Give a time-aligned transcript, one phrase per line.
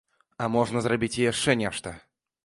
[0.43, 1.93] А можна зрабіць і яшчэ нешта.